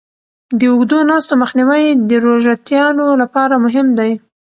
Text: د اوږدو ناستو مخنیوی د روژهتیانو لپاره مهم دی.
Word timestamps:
د 0.59 0.61
اوږدو 0.73 0.99
ناستو 1.09 1.33
مخنیوی 1.43 1.83
د 2.09 2.11
روژهتیانو 2.25 3.05
لپاره 3.21 3.55
مهم 3.65 3.87
دی. 3.99 4.11